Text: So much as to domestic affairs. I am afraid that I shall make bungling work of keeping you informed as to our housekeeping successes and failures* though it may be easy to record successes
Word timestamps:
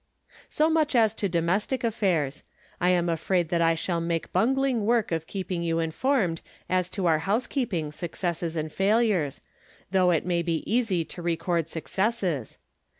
So 0.49 0.67
much 0.67 0.95
as 0.95 1.13
to 1.13 1.29
domestic 1.29 1.83
affairs. 1.83 2.41
I 2.79 2.89
am 2.89 3.07
afraid 3.07 3.49
that 3.49 3.61
I 3.61 3.75
shall 3.75 4.01
make 4.01 4.33
bungling 4.33 4.83
work 4.87 5.11
of 5.11 5.27
keeping 5.27 5.61
you 5.61 5.77
informed 5.77 6.41
as 6.67 6.89
to 6.97 7.05
our 7.05 7.19
housekeeping 7.19 7.91
successes 7.91 8.55
and 8.55 8.73
failures* 8.73 9.41
though 9.91 10.09
it 10.09 10.25
may 10.25 10.41
be 10.41 10.63
easy 10.73 11.05
to 11.05 11.21
record 11.21 11.69
successes 11.69 12.57